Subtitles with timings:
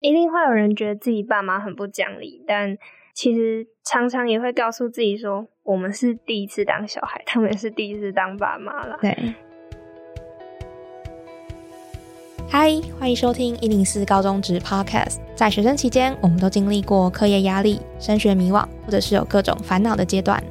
[0.00, 2.78] 一定会有人觉得自己爸妈很不讲理，但
[3.12, 8.96] 其实常常也会告诉自己说，我们是第一次当小孩，他们也是第一次当爸妈了。
[9.02, 9.14] 对。
[12.48, 15.18] 嗨，欢迎收听一零四高中职 Podcast。
[15.34, 20.42] 在学生期间，我们都经历过课业压力、升学迷惘，或者是有各种烦恼的阶段。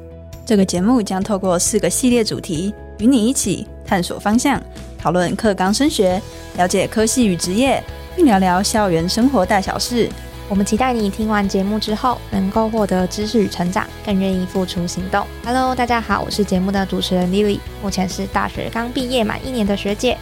[0.46, 4.62] 这个节目将透过四个系列主题，与你一起探索方向，
[4.96, 6.22] 讨论课纲升学，
[6.56, 7.82] 了解科系与职业。
[8.16, 10.08] 并聊聊校园生活大小事。
[10.48, 15.24] 我们期待你听完节目之后，能够获得知识与成长，更愿意付出行动。
[15.44, 20.18] Hello，大家好，我是节目的主持人 Lily，目前是大学刚毕业满一年的学姐。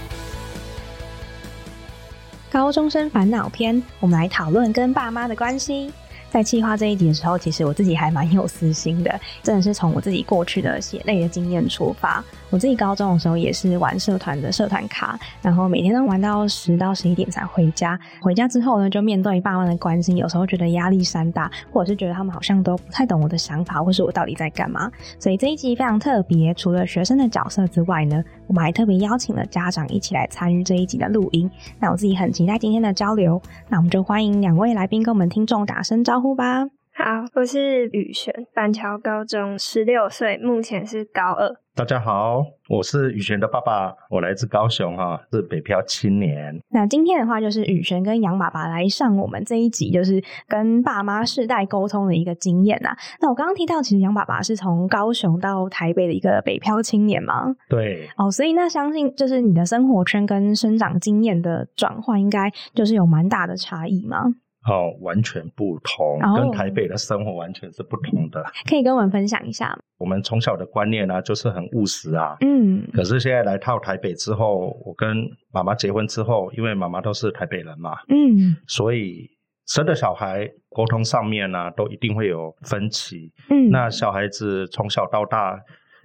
[2.51, 5.91] 高中生烦恼篇，我们来讨论跟爸妈的关系。
[6.31, 12.23] 在计划这一集的时候，其实我自己还蛮有私心的，真的是从我自己过去的血泪的经验出发。
[12.51, 17.99] 我自己高中的时候也是玩社团的社团卡，然后每天都玩到十到十一点才回家。
[18.21, 24.91] 回家之后呢，就面对爸妈的关心，有时候觉得压力山大，或者是觉得他们好像都不太懂我的想法，或是我到底在干嘛。
[25.19, 31.51] 所以这一集非常特别，除了学生的角色之外呢，我们还特别邀请了家长一起来参与这一集的录音。
[31.79, 36.78] 那我自己很期待今天的交流，那我们就欢迎两位来宾跟我们听众打声招呼吧。
[36.99, 41.49] 好，我是宇璇，板桥高中十六岁，目前是高二。
[41.77, 46.61] 大家好，我是宇璇的爸爸，我来自高雄哈，是北漂青年。
[46.71, 52.97] 那今天的话，就是宇璇跟杨爸爸来上我们这一集，就是跟爸妈世代沟通的一个经验呐。
[53.21, 57.45] 那我刚刚提到，其实杨爸爸是从高雄到台北的一个北漂青年嘛？
[57.69, 58.09] 对。
[58.17, 64.25] 哦，所以那相信就是你的生活圈跟生长经验的转换，应该就是有蛮大的差异吗？
[64.67, 68.45] 哦，完全不同，跟台北的生活完全是不同的。
[68.69, 69.79] 可以跟我们分享一下吗？
[69.99, 72.37] 我们从小的观念呢，就是很务实啊。
[72.41, 72.87] 嗯。
[72.93, 79.31] 可是现在来到台北之后，我跟妈妈结婚之后，因为妈妈都是台北人嘛，嗯，所以
[79.67, 83.33] 生的小孩沟通上面呢，都一定会有分歧。
[83.49, 83.71] 嗯。
[83.71, 85.61] 那小孩子从小到大，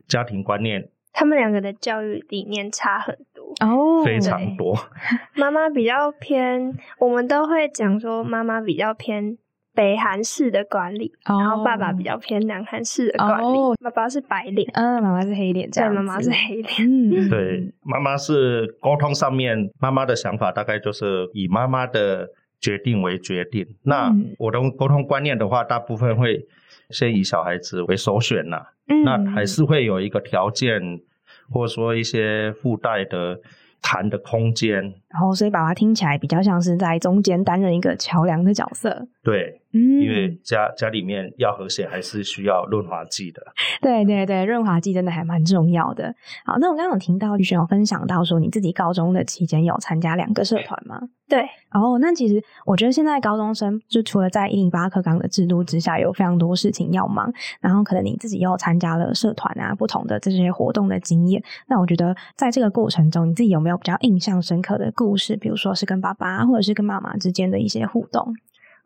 [0.08, 3.18] 家庭观念，他们两个的教育理念差很。
[3.62, 4.78] 哦，非常多。
[5.36, 9.38] 妈妈比较偏，我们都会讲说，妈妈比较偏
[9.76, 13.58] 北韩式的管理，然后爸爸比较偏南韩式的管理。
[13.84, 16.74] 爸爸是白脸，嗯，妈妈是黑脸，对，妈妈是黑脸。
[16.80, 23.66] 嗯， 对，妈妈是沟通上面，妈妈的想法大概就是以妈妈的决定为决定。
[23.84, 26.46] 那我的沟通观念的话，大部分会
[26.90, 28.62] 先以小孩子为首选呐。
[28.88, 31.02] 嗯，那还是会有一个条件。
[31.50, 33.40] 或者说一些附带的
[33.82, 39.08] 谈的空间，然后所以爸爸听起来比较像是在中间担任一个桥梁的角色。
[39.24, 43.42] 对，嗯，因为家家里面要和谐，还是需要润滑剂的。
[43.80, 46.14] 对对对，润滑剂真的还蛮重要的。
[46.44, 51.00] 好，那我刚刚有听到宇轩有分享到说，你自己高中的期间有参加两个社团吗？
[51.30, 51.42] 对，
[51.72, 57.32] 哦，那其实我觉得现在高中生就除了在一零八课纲的制度之下，有非常多事情要忙，
[57.62, 61.42] 然后可能你自己又参加了社团啊，不同的这些活动的经验。
[61.68, 65.36] 那我觉得在这个过程中，你自己有没有比较印象深刻的故事？
[65.36, 68.34] 比如说是跟爸爸或者是跟妈妈之间的一些互动？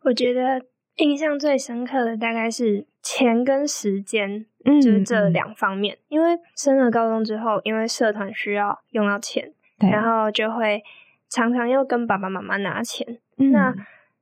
[0.02, 0.62] 我觉得
[0.96, 4.46] 印象最深刻的大概是钱跟时间，
[4.82, 5.98] 就是这两方面。
[6.08, 10.82] 因为升了高中之后，因为社团需要用到钱，然后就会。
[11.30, 13.74] 常常要跟爸爸妈妈拿钱，那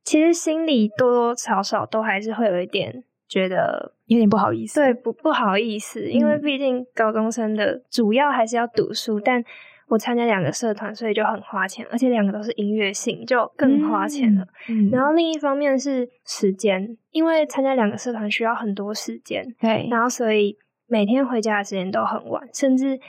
[0.03, 9.45] 其实心里多多少少都还是会有一点觉得有点不好意思，对，不不好意思，因为毕竟高中生的主要还是要读书，但
[9.89, 14.47] 我参加两个社团，所以就很花钱，而且两个都是音乐性，就更花钱了。
[14.91, 23.01] 然后另一方面是时间，因为参加两个社团需要很多时间，对，然后所以每天回家的时间都很晚，甚至。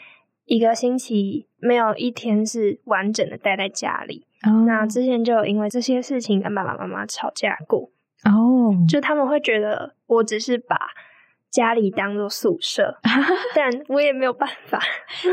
[0.49, 4.25] 一个星期没有一天是完整的待在家里。
[4.65, 7.89] 那之前就有因为这些事情跟爸爸妈妈吵架过。
[8.23, 10.77] 哦，就他们会觉得我只是把
[11.52, 12.97] 家里当做宿舍，
[13.56, 14.80] 但我也没有办法。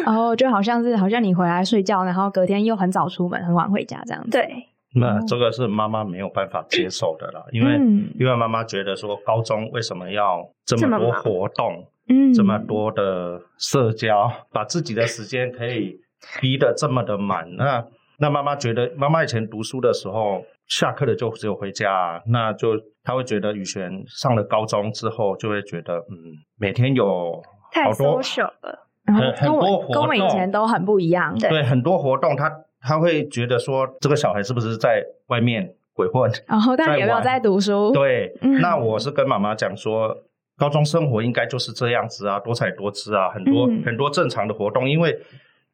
[0.07, 4.31] 哦，就好像是好像你回来睡觉，然后隔天又很早出门，很晚回家这样子。
[4.31, 7.75] 对，那这个是妈妈没有办法接受的了，因为
[8.19, 11.87] 因为妈妈觉得说高中为什么要这么多活动？
[12.07, 15.99] 嗯，这么多的社交，把自己的时间可以
[16.39, 17.83] 逼得这么的满，那
[18.19, 22.71] 那妈妈觉得，妈妈以前读书的时候，下课了就只有回家，那就
[23.03, 26.15] 他会觉得宇璇上了高中之后，就会觉得，嗯，
[26.59, 32.51] 每天有太 social 了，很很多活动，跟我以前都很不一样，对，很多活动，他
[32.81, 36.31] 他会觉得说，这个小孩是不是在外面鬼混？
[36.47, 37.93] 然后，但有没有在读书？
[37.93, 40.17] 对，那我是跟妈妈讲说。
[40.57, 44.89] 高中生活应该就是这样子啊，多彩多姿啊，很多很多正常的活动。
[44.89, 45.13] 因为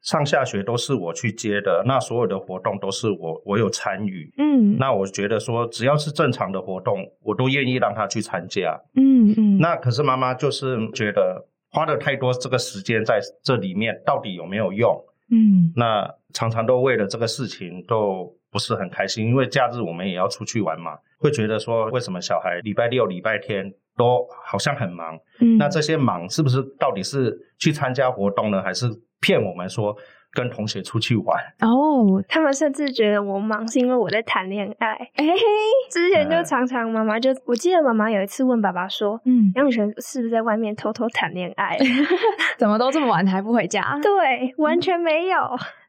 [0.01, 9.57] 上下学都是我去接的，那所有的活动都是我我有参与，嗯，那我觉得说只要是正常的活动，我都愿意让他去参加，嗯嗯。
[9.59, 14.99] 那可是妈妈就是觉得花了太多这个时间在这里面，到底有没有用？
[15.29, 23.71] 嗯，那常常都为了这个事情都不是很开心，因为假日我们也要出去玩嘛，会觉得说为什么小孩礼拜六、礼拜天
[24.01, 25.15] 都好像很忙？
[25.39, 28.87] 嗯，那这些忙是不是到底是去参加活动呢，还是？
[29.23, 29.95] 骗我们说
[30.33, 34.93] 跟同学出去玩哦，他们甚至觉得我忙是因为我在谈恋爱。
[35.13, 35.25] 哎，
[35.91, 41.77] 之前就常常妈妈就，我记得妈妈有一次问爸爸说：“嗯，杨雨璇是不是在外面偷偷谈恋爱？
[42.57, 45.37] 怎么都这么晚还不回家？”对，完全没有。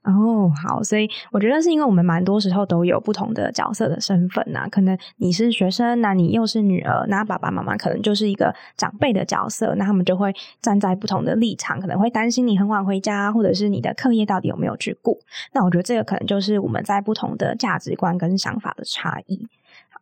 [0.05, 15.21] 哦，好，所以我觉得是因为我们蛮多时候都有不同的角色的身份呐，可能你是学生，那你又是女儿，那爸爸妈妈可能就是一个长辈的角色，那他们就会站在不同的立场，可能会担心你很晚回家，或者是你的课业到底有没有去顾。
[15.53, 19.47] 那我觉得这个可能就是我们在不同的价值观跟想法的差异。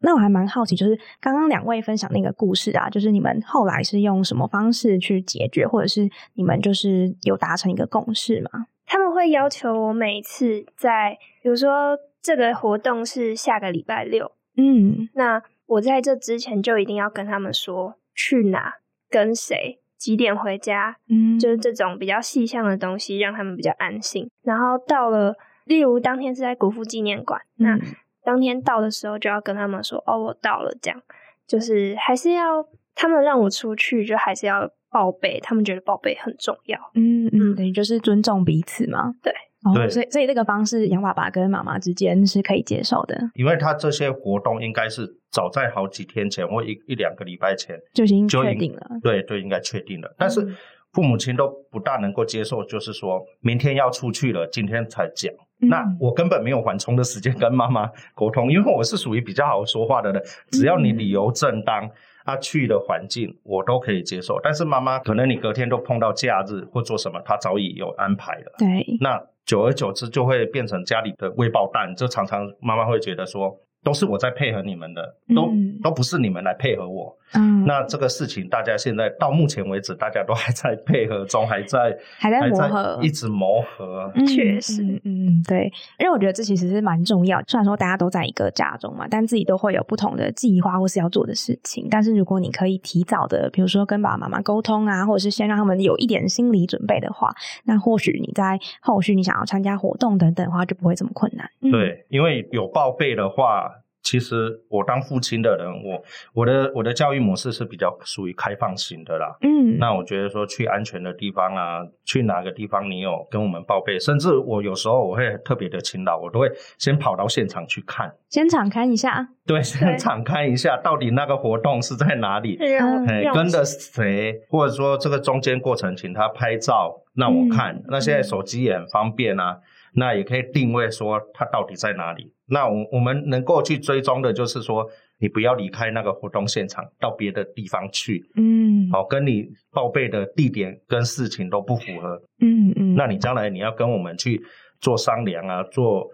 [0.01, 8.65] 那我还蛮好奇，就是刚刚两位分享那个故事啊，就是你们后来是用什么方式去解决，或者是你们就是有达成一个共识吗？
[8.91, 18.79] 他们会要求我每次在，比如说这个活动是下个礼拜六，嗯，那我在这之前就一定要跟他们说去哪、
[19.09, 24.29] 跟谁、几点回家，嗯，就是这种比较细项的东西，让他们比较安心。
[24.43, 25.37] 然后到了，
[25.67, 27.79] 例如当天是在国父纪念馆，那
[28.25, 31.01] 当天到的时候就要跟他们说，哦，我到了，这样
[31.47, 32.67] 就是还是要
[32.97, 34.73] 他们让我出去，就还是要。
[34.91, 36.79] 报备，他们觉得报备很重要。
[36.95, 39.13] 嗯嗯，等于就是尊重彼此嘛。
[39.23, 39.33] 对，
[39.75, 43.17] 对，所以所以这个方式，杨爸爸跟妈妈之间是可以接受的。
[43.35, 48.87] 因为他这些活动应该是早在好几天前或一一两个礼拜前就已经确定了。
[49.03, 50.13] 对就，应该确定了。
[50.19, 50.45] 但是
[50.93, 55.33] 父母亲都不大能够接受，就是说明天要出去了，今天才讲。
[55.59, 61.89] 那我根本没有缓冲的时间跟妈妈沟通，因为我是属于比较好说话的人，只要你理由正当。
[62.25, 68.55] 他去的环境我都可以接受，但是妈妈可能你隔天都碰到假日或做什么，她早已有安排了。
[68.59, 73.57] 对，那久而久之就会变成家里的微爆弹，就常常妈妈会觉得说。
[73.83, 75.51] 都是我在配合你们的，都
[75.83, 77.17] 都不是你们来配合我。
[77.33, 84.13] 嗯，那这个事情大家现在到目前为止，大家都还在配合中，还在还在磨合，一直磨合。
[84.27, 87.41] 确实，嗯，对，因为我觉得这其实是蛮重要。
[87.47, 91.87] 虽然说大家都在一个家中嘛，但自己都会有不同的计划或是要做的事情。
[91.89, 101.49] 但是如果你可以提早的，比如说跟爸爸妈妈沟通啊，或者是先让他们有一点心理准备的话，那或许你在后续你想要参加活动等等的话，就不会这么困难。
[101.71, 103.70] 对，因为有报备的话。
[104.03, 106.03] 其实我当父亲的人，我
[106.33, 109.37] 我的我的教育模式是比较属于开放型的啦。
[109.43, 119.29] 嗯，那我觉得说去安全的地方啊，去哪个地方你有跟我们报备，甚至我有时候我会特别的勤劳，我都会先跑到现场去看，现场看一下。
[119.47, 122.59] 对，现场看一下，到底那个活动是在哪里？
[123.07, 127.83] 哎，跟着谁，或者说这个中间过程，请他拍照让我看。
[127.89, 129.59] 那现在手机也很方便啊。
[129.93, 132.33] 那也可以定位说他到底在哪里。
[132.51, 134.85] 那我我们能够去追踪的，就是说
[135.19, 138.25] 你不要离开那个活动现场，到别的地方去。
[138.37, 142.21] 嗯，好，跟你报备的地点跟事情都不符合。
[142.41, 144.43] 嗯嗯，那你将来你要跟我们去
[144.81, 146.07] 做商量啊，做。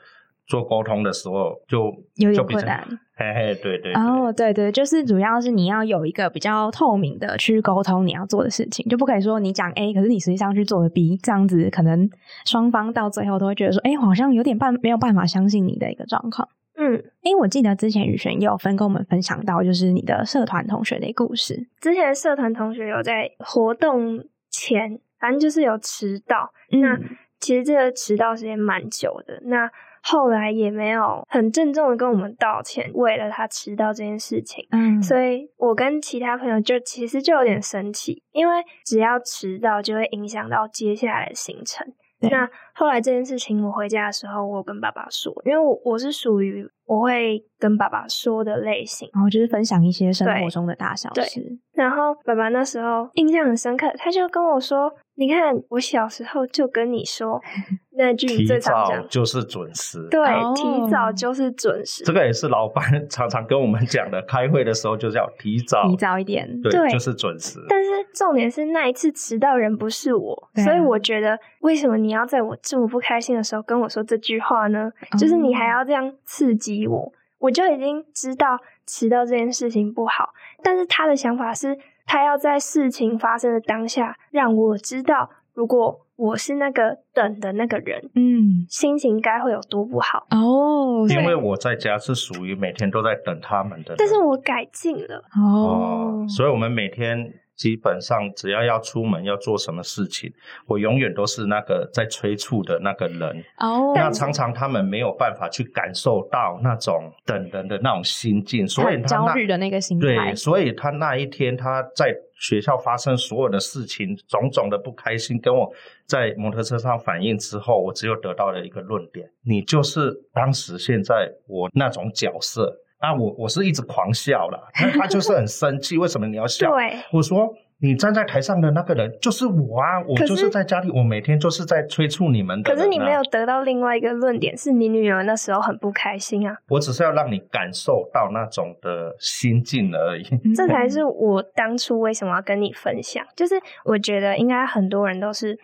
[0.49, 2.87] 做沟通的时候就有点困难，
[3.19, 12.11] 嘿嘿，对对，哦，对对，就是主要是你要有一个比较透明的去沟通你要做的事情，就不可以说你讲 A，可是你实际上去做的 B，这样子可能
[12.45, 16.47] 双方到最后都会觉得说，哎，好像有点办没有办法相信你的一个状况。
[16.77, 21.67] 嗯，因为我记得之前雨璇也有分跟我们分享到，就是你的社团同学的故事。
[21.81, 26.53] 之前社团同学有在活动前，反正就是有迟到，
[26.83, 26.99] 那
[27.41, 29.71] 其实这个迟到时间蛮久的，那。
[30.09, 41.85] 后来也没有很郑重的跟我们道歉，为了他迟到这件事情，嗯，所以我跟其他朋友就其实就有点生气，因为只要迟到就会影响到接下来的行程。
[42.31, 51.59] 那后来这件事情，我回家的时候，我跟爸爸说，因为我我是属于我会跟爸爸说的类型，然后就是分享一些生活中的大小事。
[51.75, 54.93] 然后爸爸那时候印象很深刻，他就跟我说。
[55.19, 57.41] 你看，我小时候就跟你说
[57.97, 60.07] 那句最常讲，就是准时。
[60.11, 60.21] 对，
[60.55, 62.05] 提早就是准时。
[62.05, 67.59] 这个也是老板 常常跟我们讲的，开会的时候就是要提早，提早一点，对，就是准时。
[67.69, 74.91] 但是重点是那一次迟到人不是我，所以我觉得为什么你要在我这么不开心的时候跟我说这句话呢？
[75.19, 80.31] 就是你还要这样刺激我，我就已经知道迟到这件事情不好，
[80.63, 81.79] 但是他的想法是。
[82.09, 91.07] 他要在事情发生的当下让我知道如果我是那个等的那个人，嗯，心情该会有多不好哦。
[91.09, 97.33] 因为我在家是属于每天都在等他们的，但是我改进了哦，所以我们每天。
[97.57, 100.31] 基本上只要要出门要做什么事情，
[100.67, 103.43] 我永远都是那个在催促的那个人。
[103.57, 110.07] 哦，那常常他们没有办法去感受到那种等人的那种心境，所以他焦虑的那个心态。
[110.07, 115.71] 对，所以他那一天他在学校发生所有的事情，种种的不开心，跟我
[116.07, 122.83] 在摩托车上反映之后，我只有得到了一个论点：你就是当时现在我那种角色。
[122.99, 126.73] 啊，我我是一直狂笑了，那他就是很生气，为什么你要笑？
[126.73, 127.47] 对，我说
[127.79, 132.63] 你站在台上的那个人就是我啊，我就是在家里，我每天就是在催促你们。
[132.63, 136.57] 可是你没有得到另外一个论点，是你女儿那时候很不开心啊。
[136.69, 140.25] 我只是要让你感受到那种的心境而已。
[140.57, 145.59] 这才是我当初为什么要跟你分享，就是我觉得应该很多人都是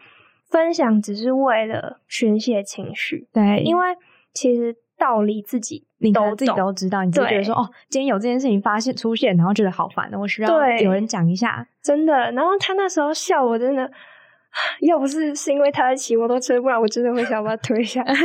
[0.51, 3.87] 分享只是为了宣泄情绪，对，因为
[4.35, 4.77] 其实。
[4.99, 12.31] 道理自己你都自己都知道，你就觉得说哦，今天有这件事情发现出现，然后觉得好烦的，我需要有人讲一下，真的。
[12.33, 13.91] 然后他那时候笑，我真的
[14.87, 18.15] 要不是是因为他在骑摩托车，不然我真的会想把他推下去。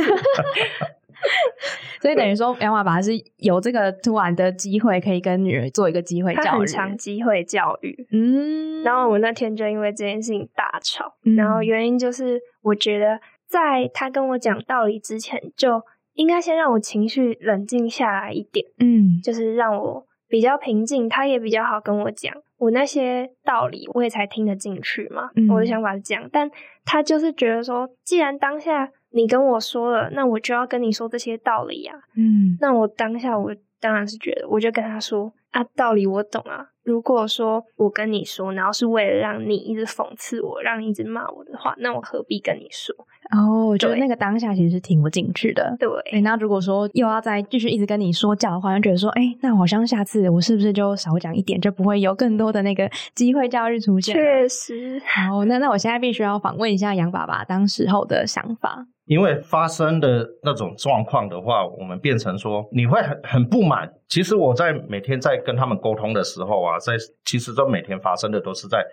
[2.00, 8.06] 所以等于说，杨爸爸是有这个突然的机会，可以跟女儿做一个机会教育，很长机会教育。
[8.12, 15.82] 嗯，然后我那天就因为这件事情大吵，然后原因就是我觉得在他跟我讲道理之前就。
[16.18, 25.30] 应该先让我情绪冷静下来一点，嗯，就是让我比较平静，他也比较好跟我讲我那些道理，我也才听得进去嘛。
[25.48, 26.50] 我的想法是这样，但
[26.84, 31.94] 他就是觉得说，既然当下你跟我说了，那我就要跟你说这些道理呀。
[32.16, 36.66] 嗯，那我当下我当然是觉得，我就跟他说啊，道理我懂啊。
[36.84, 42.94] 如果说我跟你说，然后是为了让你一直讽刺我，让你一直骂我的话，那我何必跟你说？
[43.30, 45.76] 哦，我觉得那个当下其实是听不进去的。
[45.78, 54.14] 对，那如果说又要再继续一直跟你说教的话，就觉得说，哎，那好像下次我是不是就少讲一点，就不会有更多的那个 机会教育出现？
[54.14, 54.98] 确实。
[55.04, 58.86] 好，那那我现在必须要访问一下杨爸爸当时候的想法。
[59.08, 63.90] 因为发生的那种状况的话，我们变成说你会很很不满。
[64.06, 66.92] 其实我在每天在跟他们沟通的时候啊，在
[67.24, 68.84] 其实都每天发生的都是在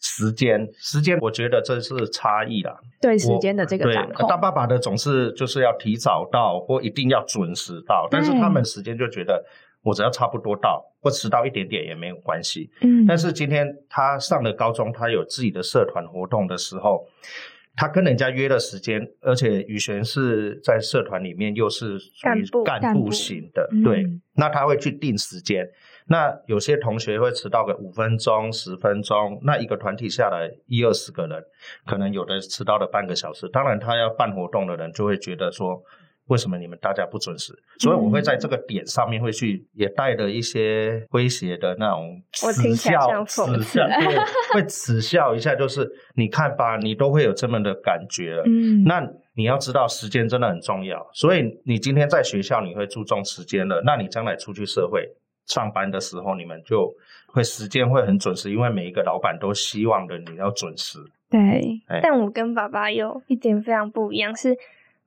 [0.00, 2.76] 时间时间，我觉得这是差异啦。
[3.00, 9.40] 对时间的这个掌控，当爸爸的总是就是要提早到或一定要准时到，但是他们时间就觉得
[9.84, 12.68] 我只要差不多到或迟到一点点也没有关系。
[12.80, 17.06] 嗯，但是今天他上了高中，他有自己的社团活动的时候。
[17.80, 25.66] 他跟人家约了时间，而且宇璇是在社团里面又是属于干部型的，对，那他会去定时间。
[26.06, 31.42] 那有些同学会迟到个五分钟、十分钟，那一个团体下来一二十个人，
[31.86, 33.48] 可能有的迟到了半个小时。
[33.48, 35.82] 当然，他要办活动的人就会觉得说。
[36.30, 37.52] 为什么你们大家不准时？
[37.80, 43.84] 所以我会在这个点上面会去，也带着一些诙谐的那种耻笑、耻笑，
[44.54, 48.40] 会耻笑一下，就是你看吧，你都会有这么的感觉。
[48.46, 55.02] 嗯，那你要知道时间真的很重要，所以你今天在学校你会注重时间了，那你将来出去社会
[55.46, 56.88] 上班的时候，你们就
[57.26, 60.98] 会时间会很准时，因为每一个老板都希望的你要准时。
[61.28, 64.56] 对，但我跟爸爸有一点非常不一样，是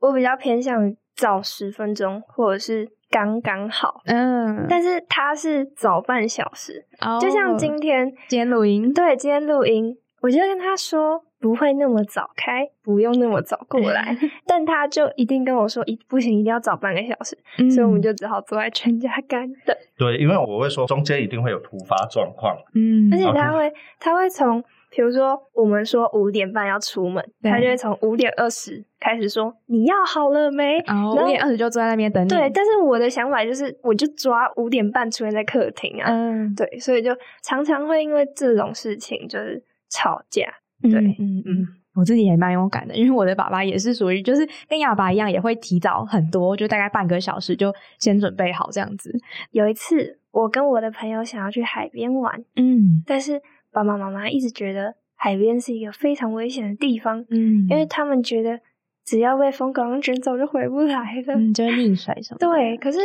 [0.04, 0.96] 我比较偏向。
[1.16, 6.84] 早十分钟，或者是刚刚好，嗯，但是他是早半小时，
[7.22, 14.18] 就像今天今天录音，对，今天录音，我就跟他说不会那么早开，不用那么早过来，
[14.48, 17.38] 但他就一定跟我说一不行，一定要早半个小时，
[17.70, 19.78] 所以我们就只好坐在全家干等。
[20.00, 24.64] 对，因为我会说中间一定会有突发状况，嗯，而且他会他会从。
[24.96, 30.78] 比如说，我们说五点半要出门，他就会从五点二十开始说：“你要好了没？”
[31.20, 32.30] 五点二十就坐在那边等你。
[32.30, 36.06] 对，但是我的想法就是，我就抓五点半出现在客厅啊。
[36.12, 37.10] 嗯，对，所以就
[37.42, 40.44] 常常会因为这种事情就是吵架。
[40.84, 49.12] 对，嗯嗯，我自己也蛮勇敢的，因为我的爸爸也是属于就是跟亚爸一样，也会提早很多，就大概半个小时就先准备好这样子。
[49.50, 53.42] 有一次，我跟我的朋友想要去海边玩，嗯，但是。
[53.74, 58.60] 爸爸妈妈一直觉得海边是一个非常危险的地方，嗯，因为他们觉得
[59.04, 62.38] 只要被风浪卷走就回不来了，嗯， 就会溺水什么。
[62.40, 63.00] 对，可是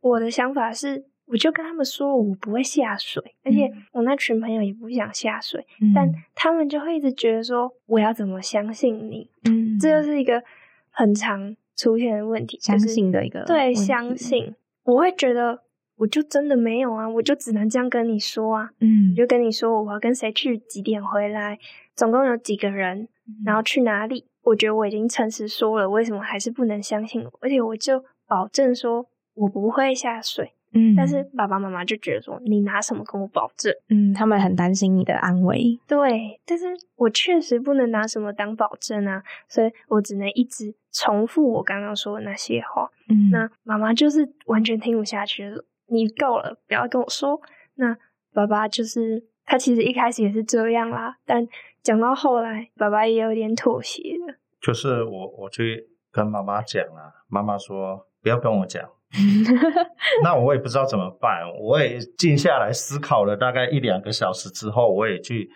[0.00, 5.64] 我的想法是，我就跟他们说我不会下水，而且我那群朋友也不想下水，
[5.94, 9.28] 但他们就会一直觉得说我要怎么相信你？
[9.44, 10.42] 嗯，这就是一个
[10.90, 14.54] 很常出现的问题，相信的一个对，相信
[14.84, 15.63] 我会觉得。
[15.96, 21.58] 我就真的没有啊，我就只能这样跟你说啊，嗯，我就跟你说我要跟谁去，几点回来，
[21.94, 23.08] 总共有几个人，
[23.44, 24.26] 然后去哪里？
[24.42, 27.32] 我觉得我已经诚实说了，为什么还是不能相信我？
[27.40, 30.52] 而且我就保证说我不会下水。
[30.76, 33.72] 嗯，但是爸爸妈妈就觉得说，你拿什么跟我保证？
[33.88, 35.78] 嗯，他们很担心你的安危。
[35.86, 42.90] 对，但是我确实不能拿什么当保证啊，所以我只能一直重复我刚刚说的那些话。
[43.08, 47.40] 嗯，那妈妈就是完全听不下去了，你够了，不要跟我说。
[47.76, 47.96] 那
[48.32, 51.46] 爸爸就是他，其实一开始也是这样啦，但
[51.82, 54.34] 讲到后来，爸爸也有点妥协了。
[54.60, 58.82] 就是我，我去跟妈妈讲啊，妈妈说不要跟我讲。
[60.22, 65.48] 那我也不知道怎么办，我也静下来思考了大概一两个小时之后，我也去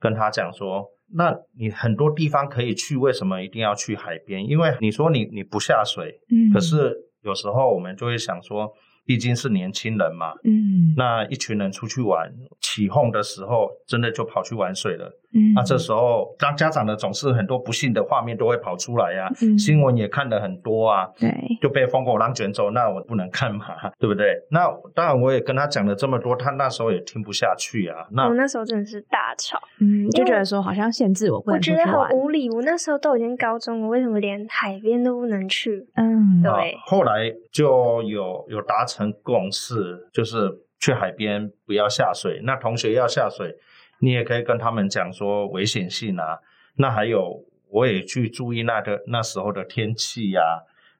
[0.00, 4.44] 跟他讲说：，那你很多地方可以去，为什么一定要去海边？
[4.46, 8.72] 因为你说你你不下水，嗯，可是有时候我们就会想说。
[9.06, 21.30] 毕竟是年轻人嘛，嗯，那一群人出去玩，起哄的时候，真的就跑去玩水了，嗯，那这时候当家长的总是很多不幸的画面都会跑出来呀，新闻也看的很多啊，对，
[21.62, 23.66] 就被疯狗浪卷走，那我不能看嘛，
[24.00, 24.34] 对不对？
[24.50, 35.86] 那当然我也跟他讲了这么多，他那时候也听不下去啊，那我那时候真的是大吵，嗯，就觉得说好像限制我，我觉得很无理，我那时候都已经高中了，为什么连海边都不能去？
[35.94, 38.96] 嗯，对，后来就有有达成。
[38.96, 40.50] 成共识就是
[40.80, 42.40] 去海边不要下水。
[42.44, 43.54] 那同学要下水，
[44.00, 46.38] 你也可以跟他们讲说危险性啊。
[46.76, 50.42] 那还有，我也去注意那个那时候的天气呀。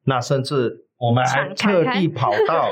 [0.05, 2.69] 那甚至我们还特地跑到，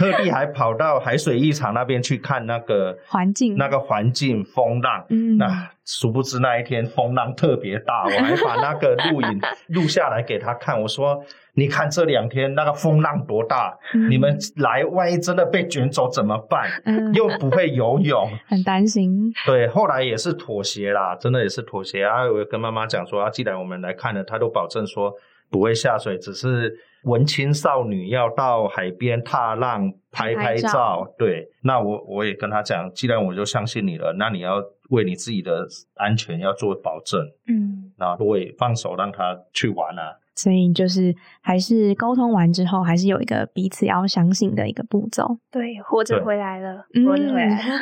[0.00, 5.04] 特地还跑到海水浴场那边去看那个环境，那个环境风浪。
[5.10, 10.80] 嗯，那殊不知那一天风浪特别大，我还把那个录影 录下来给他看。
[10.80, 11.22] 我说。
[11.54, 13.76] 你看这两天那个风浪多大，
[14.08, 16.70] 你们来万一真的被卷走怎么办？
[17.12, 19.30] 又不会游泳， 很担心。
[19.44, 22.22] 对，后来也是妥协啦，真的也是妥协啊。
[22.22, 25.12] 我跟妈妈讲说，啊，既然我们来看了，她都保证说
[25.50, 26.72] 不会下水，只是
[27.04, 31.06] 文青少女要到海边踏浪拍拍照。
[31.18, 37.20] 对，那我我也跟他讲，既然我就相信你了，那你要为你自己的安全要做保证。
[37.46, 40.16] 嗯，那我也放手让他去玩啊。
[40.36, 45.38] 所以就是还是沟通完之后，还是有一个彼此要相信的一个步骤。
[45.50, 47.80] 对，活着回来了，活着回来了。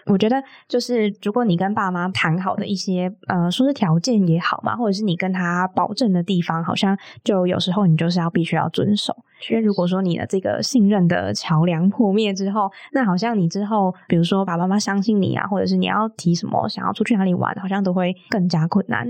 [0.06, 9.16] 我觉得就是，如果你跟爸妈谈好的一些呃，说是条件也好嘛，或者是你跟他保证的地方，好像就有时候你就是要必须要遵守。
[9.50, 19.06] 因为如果说你的这个信任的桥梁破灭之后，那好像你之后，比如说爸爸妈妈相信你啊，或者是你要提什么想要出去哪里玩，好像都会更加困难。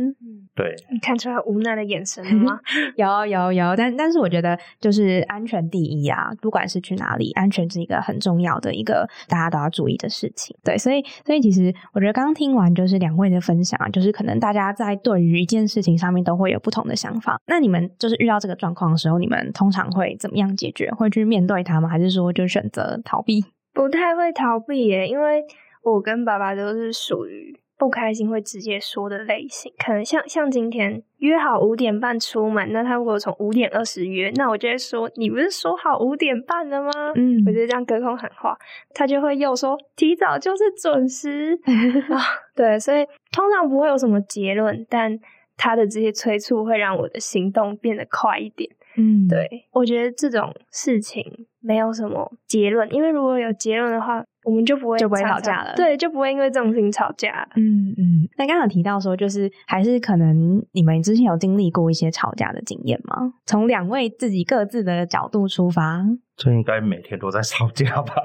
[0.54, 2.60] 对，你看出来无奈的眼神了吗？
[2.98, 10.56] 有有有，但但是我觉得就是安全第一啊，不管是去哪里，安全是一个很重要的一个大家都要注意的事情。
[10.62, 17.40] 对，所以所以其实我觉得刚刚听完就是两位的分享啊，就是可能大家在对于一件事情上面都会有不同的想法。
[17.48, 20.90] 那你们就是遇到这个状况的时候，你们通常会怎么样解决？
[20.92, 21.90] 会去面对它吗？
[21.90, 23.44] 还是说就选择逃避？
[23.74, 25.44] 不太会逃避耶，因为
[25.84, 27.60] 我跟爸爸都是属于。
[27.82, 36.92] 不开心会直接说的类型，可能像像今天约好五点半出门，那他如果从五点二十约，那我就会说你不是说好五点半的吗？
[37.16, 38.56] 嗯，我就这样隔空喊话，
[38.94, 41.60] 他就会又说提早就是准时
[42.14, 42.22] 啊。
[42.56, 45.20] 对，所以通常不会有什么结论，但
[45.58, 48.70] 他的这些催促会让我的行动变得快一点。
[48.98, 51.24] 嗯，对，我觉得这种事情
[51.60, 54.24] 没有什么结论，因为如果有结论的话。
[54.44, 57.48] 我们就不会就不会吵架了，对，就不会因为这种事情吵架。
[57.56, 58.28] 嗯嗯。
[58.40, 63.34] 那刚刚提到说，就是还是可能你们之前有经历过一些吵架的经验吗？
[63.46, 66.04] 从两位自己各自的角度出发，
[66.36, 68.16] 这应该每天都在吵架吧？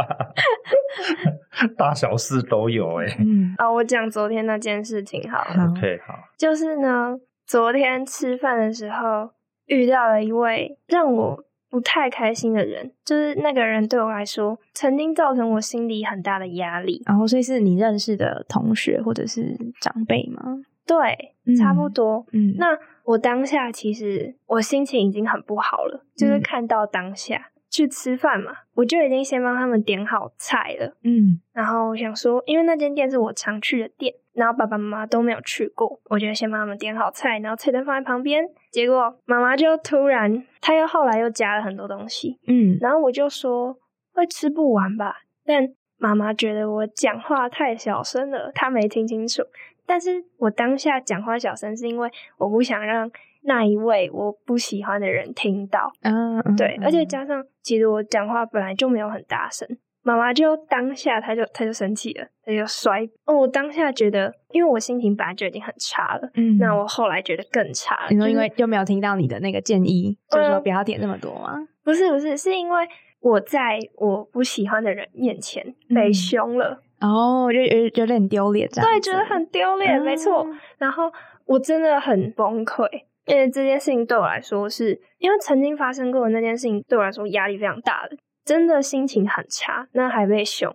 [1.77, 3.15] 大小事都有哎。
[3.21, 5.71] 嗯啊，我讲昨天那件事情好了。
[5.71, 6.15] OK，好。
[6.39, 7.15] 就是呢，
[7.47, 9.29] 昨天吃饭的时候
[9.67, 11.43] 遇到了一位让我。
[11.69, 17.03] 不太开心的人，就是那个人对我来说，曾经造成我心里很大的压力。
[17.05, 20.41] 然后，所以是你认识的同学或者是长辈吗？
[20.87, 22.25] 对，差不多。
[22.33, 22.69] 嗯，那
[23.05, 30.97] 我当下其实我心情已经很不好了，就是看到当下去吃饭嘛，我就已经先帮他们点好菜了。
[31.03, 34.15] 嗯，然后我想说，因为那间店是我常去的店。
[34.33, 38.45] 然后爸爸妈妈都没有去过，我就先帮他们点好菜，然后菜单放在旁边。
[38.71, 43.79] 结果妈妈就突然，她又后来又加了很多东西，嗯，然后我就说
[44.13, 45.23] 会吃不完吧。
[45.47, 49.43] 但妈妈觉得我讲话太小声了，她没听清楚。
[49.87, 53.11] 但是我当下讲话小声，是因为我不想让
[53.47, 55.91] 那一位我不喜欢的人听到。
[56.03, 59.67] 嗯，对，而且加上其实我讲话本来就没有很大声。
[60.03, 63.03] 妈妈就当下，她就她就生气了，她就摔。
[63.25, 68.07] 哦，我当下觉得，因为我心情本来就已经很差了，嗯，那我后来觉得更差。
[68.11, 71.57] 你说因为又没有听到你的那个建议，就是说不要点那么多吗？
[71.83, 72.87] 不是不是，是因为
[73.19, 80.47] 我在我不喜欢的人面前被凶了，哦，就有有点丢脸，这样对，觉得很丢脸，没错。
[80.79, 81.11] 然后
[81.47, 82.89] 我真的很崩溃，
[83.27, 88.17] 因为这件事情对我来说，是因为曾经发生过的那件事情，对我来说压力非常大的。
[88.45, 90.73] 真的心情很差，那还被凶，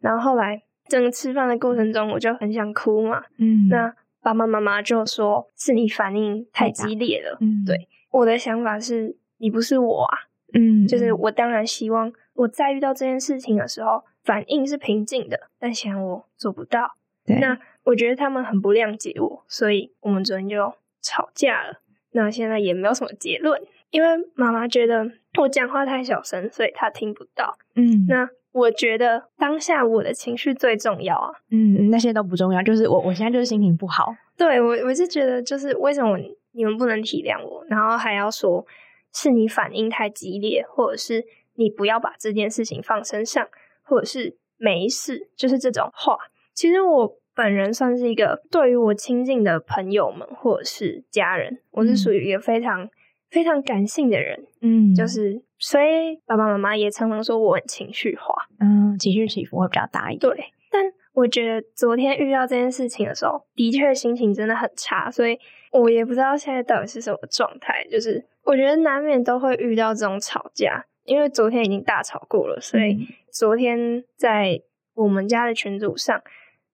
[0.00, 3.22] 然后后来整个吃饭的过程中，我就很想哭嘛。
[3.36, 7.36] 嗯，那爸爸妈妈就说是你反应太激烈了。
[7.40, 10.18] 嗯，对，我的想法是你不是我啊。
[10.54, 16.96] 嗯，就是我当然希望我在遇到这件事情的时候反应是平静的，但想我做不到。
[17.40, 21.82] 那我觉得他们很不谅解我，所以我们昨天就吵架了。
[22.12, 23.60] 那现在也没有什么结论。
[23.90, 25.06] 因为妈妈觉得
[25.38, 27.54] 我讲话太小声，所以她听不到。
[27.74, 31.30] 嗯，那我觉得当下我的情绪最重要啊。
[31.50, 34.14] 嗯，那些都不重要，就是我我现在就是心情不好。
[34.34, 36.16] 对我，我是觉得就是为什么
[36.52, 38.66] 你们不能体谅我，然后还要说
[39.12, 41.22] 是你反应太激烈，或者是
[41.56, 43.46] 你不要把这件事情放身上，
[43.82, 46.16] 或者是没事，就是这种话。
[46.54, 52.88] 其实我本人算是一个对于我亲近的朋友们或者是家人，我是属于一个非常。
[53.30, 60.30] 非常感性的人，嗯，就是，所以爸爸妈妈也常常说我很情绪化，嗯，情绪起伏会比较大一点。
[60.34, 65.38] 对，但我觉得昨天遇到这件事情的时候，的确心情真的很差，所以
[65.70, 67.82] 我也不知道现在到底是什么状态。
[67.90, 74.60] 就是我觉得难免都会遇到这种吵架，因为昨天已经大吵过了，所以昨天在
[74.92, 76.20] 我们家的群组上，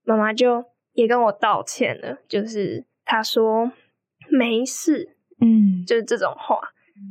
[0.08, 3.70] 妈妈就也跟我道歉了，就是她说
[4.30, 5.16] 没事。
[5.40, 6.58] 嗯，就是这种话，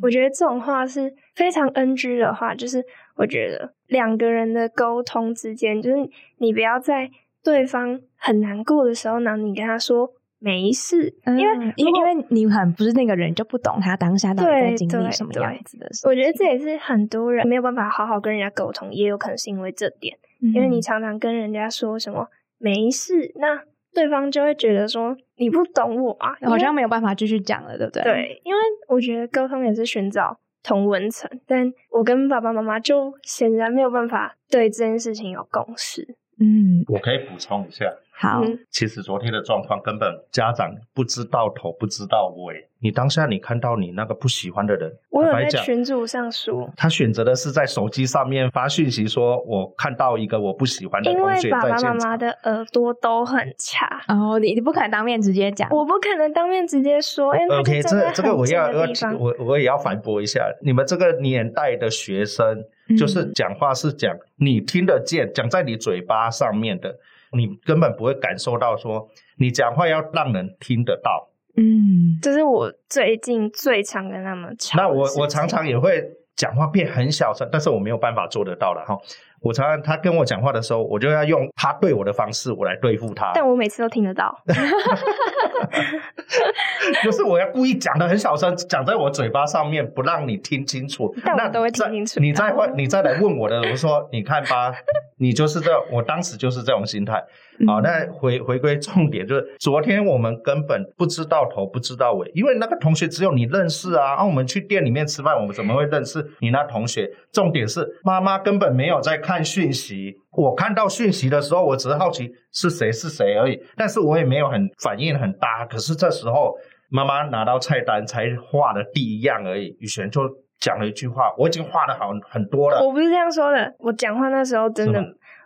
[0.01, 2.53] 我觉得这种话是非常 NG 的话。
[2.53, 2.83] 就是
[3.15, 7.09] 我觉得两个人的沟通之间，就是你不要在
[7.41, 16.05] 对方很难过的时候呢，你跟他说没事，因为因为因为你很不是那个人，就不懂他当下到底在经历什么样子的事。
[16.05, 23.63] 我觉得这也是很多人没有办法好好跟人家沟通，也有可能是因为这点，因为你常常跟人家说什么没事，那。
[23.93, 28.03] 对方就会觉得说你不懂我啊， 好像没有办法继续讲了，对不对？
[28.03, 36.03] 对，因为我觉得沟通也是寻找同文层，但我跟爸爸妈妈就显然没有办法对这件事情有共识。
[36.39, 37.85] 嗯，我可以补充一下。
[38.19, 42.67] 好，其实昨天的状况根本家长不知道头不知道尾。
[42.79, 57.31] 你当下你看到你那个不喜欢的人，我有在群组上说，他选择的是在手机上面发讯息说，我看到一个我不喜欢的同学因为爸爸妈妈的耳朵都很差，然哦，你你不可能当面直接讲，我不可能当面直接说。
[57.59, 58.87] OK，这这个我要要
[59.19, 62.63] 我我也要反驳一下，你们这个年代的学生，
[62.97, 66.95] 就是讲话是讲你听得见，讲在你嘴巴上面的。
[67.31, 71.29] 你根本不会感受到说，你讲话要让人听得到。
[71.55, 74.77] 嗯，这是我最近最常跟他们吵。
[74.77, 76.03] 那我我常常也会
[76.35, 78.95] 讲话变很小声，但是我没有办法做得到了哈。
[79.39, 83.31] 我常常他跟我讲话的时候，我就要用他对我的方式，我来对付他。
[83.33, 84.35] 但我每次都听得到，
[87.03, 91.13] 就是我要故意讲的很小声，讲在我嘴巴上面，不让你听清楚。
[91.37, 92.19] 那都会听清楚。
[92.19, 94.73] 你再问，你再来问我的，我说你看吧，
[95.17, 97.23] 你就是这，我当时就是这种心态。
[97.65, 104.15] 好，那回回归重点，就是昨天我们根本不知道头不知道尾，因为那个同学只有你认识啊。
[104.17, 107.09] 啊，我们去店里面吃饭，我们怎么会认识你那同学？
[107.31, 110.15] 重点是妈妈根本没有在看讯息。
[110.31, 115.65] 我看到讯息的时候，我只是好奇是谁是谁而已，但是我也没有很反应很大。
[115.65, 116.55] 可是这时候
[116.89, 120.21] 妈妈拿到菜单才画的第一样而已，雨璇就
[120.59, 122.83] 讲了一句话，我已经画的好很多了。
[122.83, 125.01] 我不是这样说的，我讲话那时候真的，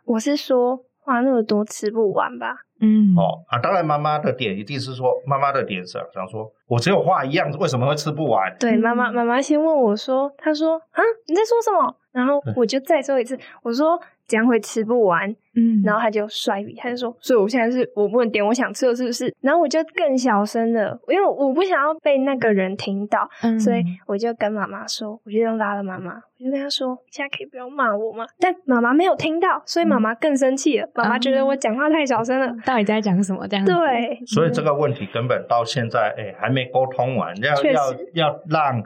[0.05, 0.85] 我是说。
[1.03, 2.55] 画那么多吃不完吧？
[2.81, 8.53] 嗯，哦啊，当然妈妈的点一定是说，妈妈的点是想说，我只有画一样，为什么会吃不完？
[8.59, 11.95] 对，妈妈妈妈先问我说，她说啊，你在说什么？
[12.11, 13.99] 然后我就再说一次，我说。
[14.27, 19.35] 这样会吃不完，嗯，然后他就摔笔，他就说，所以我现在是我不能点我想吃的，是不是？
[19.41, 28.25] 然后我就更小声的，因为我不想要被那个人听到，嗯所以我就跟妈妈说，我就用拉了妈妈，我就跟她说，现在可以不要骂我吗？
[28.39, 30.89] 但妈妈没有听到，所以妈妈更生气了。
[30.95, 33.47] 妈妈觉得我讲话太小声了，到底在讲什么？
[33.47, 38.83] 这样对，所以这个问题根本到现在，哎，还没沟通完，要要要让。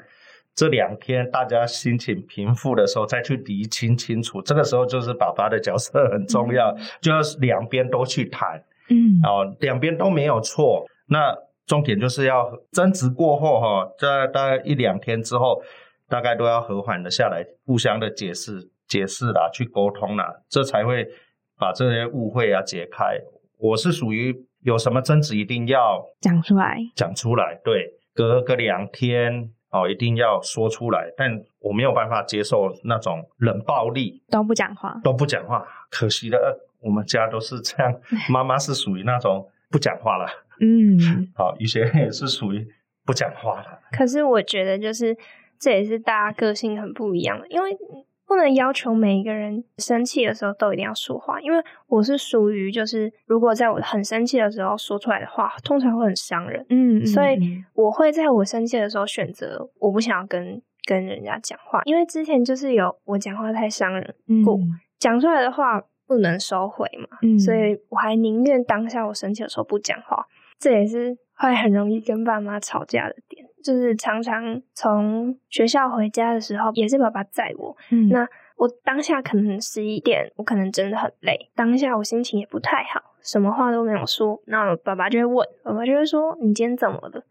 [0.57, 4.41] 这两天大家心情平复的时候，再去理清清楚。
[4.41, 10.85] 这个时候就是爸爸的角色很重要，就要两边都去谈，嗯，哦，两边都没有错。
[11.09, 15.61] 那重点就是要争执过后，哈，在大概一两天之后，
[16.07, 21.05] 大概都要和缓的下来，互相的解释，解释啦，去沟通啦，这才会
[21.59, 23.19] 把这些误会啊解开。
[23.57, 31.13] 我是属于有什么争执一定要讲出来，讲出来，对，隔个两天哦，一定要说出来。
[31.15, 35.65] 但我没有办法接受那种冷暴力，都不讲话，都不讲话。
[35.89, 37.93] 可惜的，我们家都是这样，
[38.29, 40.27] 妈妈是属于那种不讲话了，
[40.59, 40.99] 嗯，
[41.35, 42.67] 好， 有些人也是属于
[43.05, 43.79] 不讲话了。
[43.91, 45.15] 可是我觉得，就是
[45.59, 47.69] 这也是大家个性很不一样的，因为。
[48.27, 56.65] 不能要求每一个人生气的时候都一定要说话，因为我是属于就是如果在我很生气的时候说出来的话，通常会很伤人。
[56.69, 57.37] 嗯，所以
[57.73, 64.57] 我会在我生气的时候选择我不想要跟跟人家讲话，因为之前就是有我讲话太伤人过，
[64.97, 70.25] 讲出来的话不能收回嘛，所以我还宁愿当下我生气的时候不讲话。
[70.57, 73.45] 这也是会很容易跟爸妈吵架的点。
[73.65, 77.75] 就是常常从学校回家的时候，也是爸爸载我。
[77.89, 84.39] 嗯，那我当下可能十一点，我可能真的很累，当下我心情也不太好，什么话都没有说。
[84.45, 87.23] 那爸爸就会问，爸爸就会说：“你今天怎么了？”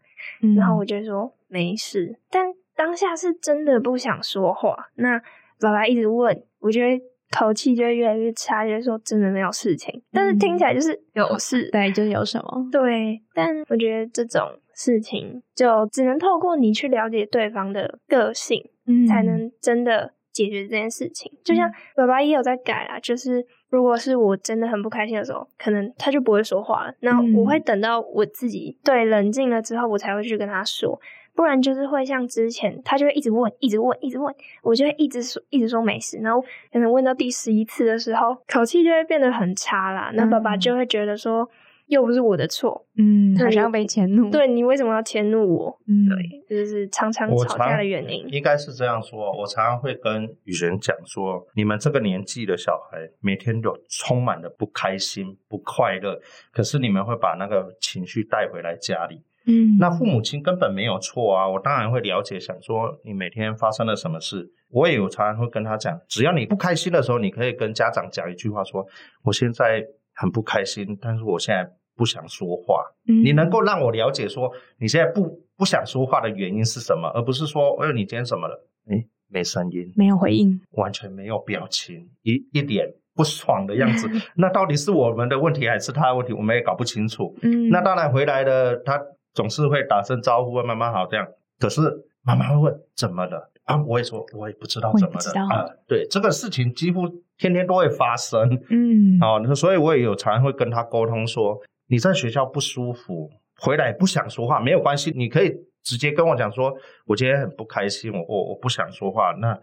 [0.57, 4.75] 然后我就说：“没事。”但当下是真的不想说话。
[4.95, 5.17] 那
[5.61, 7.01] 爸爸一直问，我觉得。
[7.31, 13.19] 口气就会越来越差，就是说真的没有事情，但是听起来就是有事，对，就是有什么，对。
[13.33, 14.41] 但我觉得这种
[14.75, 21.31] 事情就只能透过你去了解对方的个性，嗯，才能真的解决这件事情。
[21.43, 30.99] 就像爸爸也有在改啊，就是如果是我真的很不开心的时候，可能他就不会说话了，那我会等到我自己对冷静了之后，我才会去跟他说。
[31.33, 34.33] 不然就是会像之前，他就会一直问，一直问，一直问，
[34.63, 36.17] 我就会一直说，一直说没事。
[36.19, 40.11] 然后可能问到第十一次的时候，口气就会变得很差啦。
[40.13, 41.45] 那爸爸就会觉得说，
[41.87, 45.79] 又不是我的错，嗯，好像被迁怒，对你为什么要迁怒我？
[45.87, 48.27] 嗯，对，就是常常吵架的原因。
[48.29, 56.19] 应该是这样说，我常常会跟雨人讲说，你们这个年纪的小孩，每天都充满了不开心、不快乐，
[56.51, 59.21] 可是你们会把那个情绪带回来家里。
[59.47, 61.47] 嗯，那父母亲根本没有错啊！
[61.47, 68.83] 我当然会了解，想说你每天发生了什么事，我也有常常会跟他讲，只要你不开心的时候，你可以跟家长讲一句话，说
[69.23, 72.83] 我现在很不开心，但是我现在不想说话。
[73.03, 78.67] 你能够让我了解说你现在不不想说话的原因是什么，而不是说，哎，你今天怎么了？
[78.89, 84.09] 哎，没声音，没有回应，完全没有表情，一一点不爽的样子。
[84.35, 86.33] 那到底是我们的问题还是他的问题？
[86.33, 87.35] 我们也搞不清楚。
[87.43, 88.99] 嗯，那当然回来的他。
[89.35, 91.27] 总是会打声招呼问妈妈好这样，
[91.59, 91.81] 可是
[92.23, 93.81] 妈妈会问怎么了啊？
[93.83, 95.65] 我也说我也不知道怎么了啊。
[95.87, 106.73] 对这个事情几乎天天都会发生，嗯，好，所以我也有常会跟他沟通说，你在学校不舒服，回来不想说话没有关系，你可以直接跟我讲说，
[107.05, 109.59] 我今天很不开心，我我我不想说话，那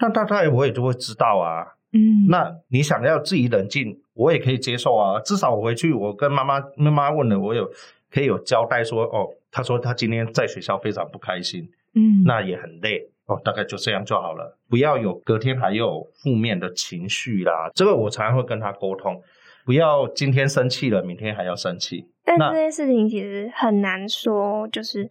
[0.00, 7.70] 那大概我也就会知道啊，嗯，那你想要自己冷静，我也可以接受啊，至少我回去我跟妈妈妈妈问了，我有。
[8.08, 17.70] 可以有交代说哦，他说他今天在学校非常不开心，嗯，那也很累哦，大概就这样就好了，不要有隔天还有负面的情绪啦。
[17.74, 19.20] 这个我常常会跟他沟通，
[19.64, 22.08] 不要今天生气了，明天还要生气。
[22.24, 25.08] 但这件事情其实很难说，就是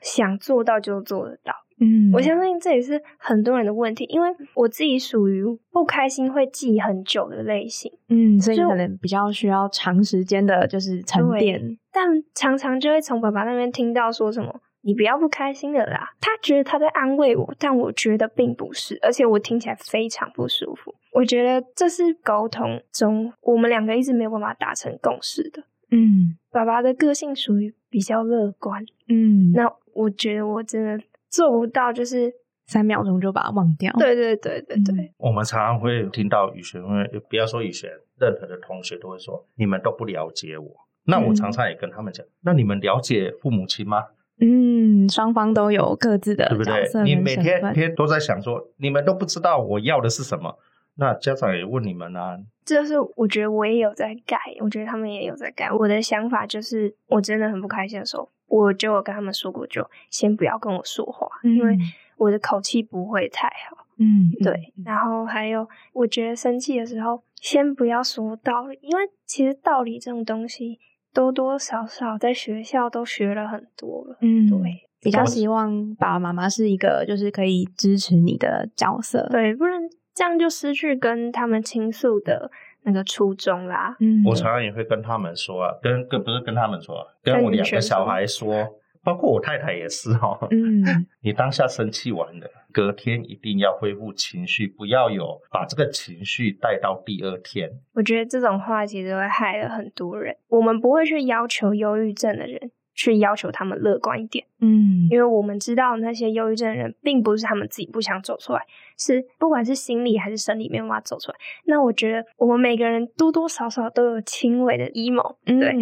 [0.00, 1.52] 想做到就做得到。
[1.80, 11.78] 嗯，我相信这也是很多人的问题，因为我自己属于不开心会记很久的类型，嗯，所以可能比较需要长时间的，就是沉淀。
[11.92, 14.52] 但常常就会从爸爸那边听到说什么
[14.82, 20.94] “你不要不开心的啦”，他觉得他在安慰我，但我觉得并不是，而且我听起来非常不舒服。
[21.12, 25.62] 我觉得这是沟通中我们两个一直没有办法达成共识的。
[25.90, 31.04] 嗯，爸爸的个性属于比较乐观，嗯，那我觉得我真的。
[31.30, 32.32] 做不到，就是
[32.68, 33.92] 三秒钟就把它忘掉。
[33.98, 35.12] 对对对对对。
[35.18, 36.80] 我们常常会听到雨璇，
[37.28, 40.66] 不要说雨璇，任何的同学都会说，你们都不了解我。
[41.04, 44.02] 那我常常也跟他们讲，那你们了解父母亲吗？
[44.40, 46.84] 嗯，双方都有各自的，对不对？
[47.04, 50.58] 你每天天都在想说，你们都不知道我要的是什么。
[51.00, 55.70] 那家长也问你们啊，就是我觉得我也有在改，我觉得他们也有在改。
[55.70, 61.78] 我的想法就是，我真的很不开心的时候，我就有跟他们说过，就先不要跟我说话，因为
[62.16, 63.86] 我的口气不会太好。
[63.98, 64.72] 嗯，对。
[64.84, 70.80] 然后还有，我觉得生气的时候，先不要说道理，因为其实道理这种东西，
[71.18, 74.16] 多多少少在学校都学了很多了。
[74.20, 74.58] 嗯，对。
[75.00, 79.26] 比较希望爸爸妈妈是一个，就是可以支持你的角色。
[79.30, 79.80] 对，不然。
[80.14, 82.50] 这样就失去跟他们倾诉的
[82.82, 83.96] 那个初衷啦。
[84.00, 88.66] 嗯，我常常也会跟他们说啊，跟跟不是跟他们说，跟我两个小孩说，
[89.08, 90.38] 包括我太太也是哈。
[90.50, 90.84] 嗯，
[91.24, 97.70] 你当下生气完了，隔天一定要恢复情绪，不要有把这个情绪带到第二天。
[97.94, 100.36] 我觉得这种话其实会害了很多人。
[100.48, 102.70] 我们不会去要求忧郁症的人。
[102.94, 108.60] 去要求他们乐观一点，嗯，因为我们知道那些忧郁症的人，并不是他们自己不想走出来，
[108.98, 111.38] 是不管是心理还是生理没办法走出来。
[111.66, 115.72] 那我觉得我们每个人多多少少都有轻微的 emo，对，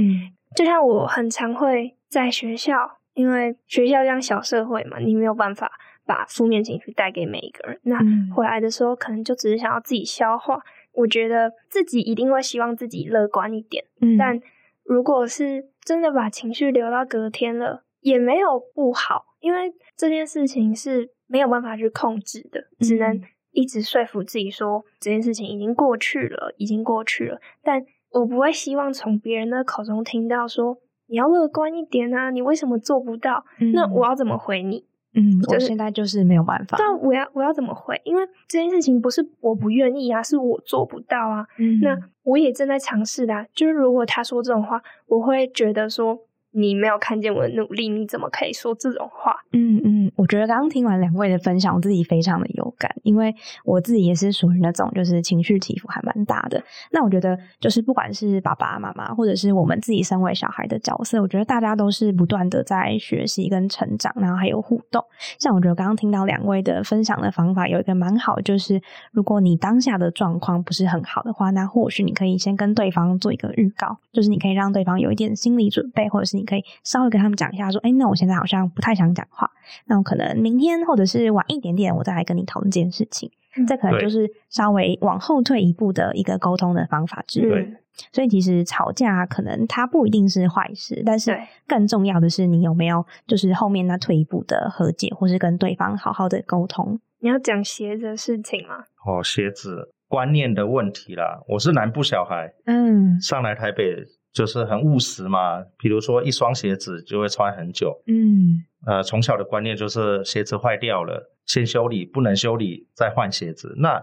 [0.54, 5.72] 就像我很常会在学校，因为学校这样小社会嘛，你没有办法
[6.04, 7.80] 把负面情绪带给每一个人。
[7.82, 7.98] 那
[8.32, 10.60] 回来的时候，可能就只是想要自己消化。
[10.92, 13.84] 我觉得自己一定会希望自己乐观一点，
[14.18, 14.40] 但
[14.82, 27.40] 如果是真的把情绪留到隔天了，也没有不好，因为这件事情是没有办法去控制的，只能一直说服自己说这件事情已经过去了，已经过去了。
[27.62, 33.44] 但我不会希望从别人的口中听到说你要乐观一点啊，你为什么做不到？
[33.72, 34.84] 那我要怎么回你？
[35.14, 36.76] 嗯，我现在就是没有办法。
[36.78, 38.00] 但我要我要怎么回？
[38.04, 41.46] 因为这件事情不是我不愿意啊，是我做不到啊。
[41.58, 43.46] 嗯那我也正在尝试的。
[43.54, 46.18] 就是如果他说这种话，我会觉得说。
[46.56, 49.36] 你没有看见我的努力，你怎么可以说这种话？
[49.52, 56.62] 嗯嗯，我觉得刚刚听完两位的分享，我自己非常的有感，因为我自己也是属于那种就是情绪起伏还蛮大的。
[56.90, 65.04] 那我觉得就是不管是爸爸妈妈，或者是我们自己身为小孩的角色，我觉得大家都是不断的在学习跟成长，然后还有互动。
[65.38, 68.80] 像我觉得刚刚听到两位的分享的方法，有一个蛮好，就是
[69.12, 76.45] 如果你当下的状况不是很好的话，那或许你可以先跟对方做一个预告，就是你可以让对方有一点心理准备，或者是你。
[76.46, 79.50] 可以稍微跟他们讲一下，说，哎，那我现在好像不太想讲话，
[79.86, 83.30] 那我可能明天或者是晚一点点，我再来跟你讨论这件事情。
[83.66, 87.76] 这可能就是稍微往后退一步的一个沟通的方法之一。
[88.12, 91.34] 所以其实吵架可能它不一定是坏事，但是
[91.66, 97.00] 更重要的是你有没有就是后面那退一步的和解，或是跟对方好好的沟通。
[97.20, 98.74] 你要讲鞋子的事情吗？
[99.06, 101.40] 哦，鞋子观念的问题啦。
[101.48, 104.04] 我是南部小孩，嗯，上来台北。
[104.36, 108.02] 就是很务实嘛，比如说一双鞋子就会穿很久。
[108.06, 113.74] 嗯，呃，从小的观念就是鞋子坏掉了先修理，不能修理再换鞋子。
[113.78, 114.02] 那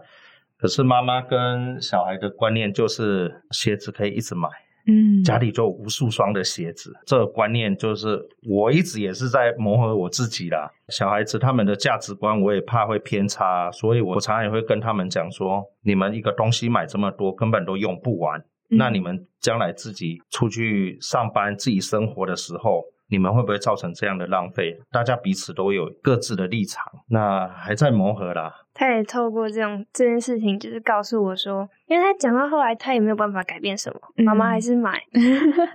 [0.57, 4.49] 可是妈妈跟小孩的观念就是鞋子可以一直买，
[4.87, 6.91] 嗯，家里就无数双的鞋子。
[7.05, 8.19] 这个观念就是
[8.49, 10.67] 我一直也是在磨合我自己啦。
[10.89, 18.43] 小孩子他们的价值观我也怕会偏差，所以我常常也会跟他们讲说：你们一个东西买这么多，根本都用不完。
[18.77, 24.79] 那你们将来自己出去上班、自己生活的时候，你们会不会造成这样的浪费？
[24.91, 28.53] 大家彼此都有各自的立场，那还在磨合啦。
[28.75, 34.99] 他也透过这种这件事情，就是告诉我说，因为他讲到后来，他也没有办法改变什么，妈妈还是买，